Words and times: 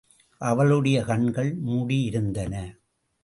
அவளுடைய 0.41 1.03
கண்கள் 1.03 1.63
முடியிருந்தன. 1.65 2.53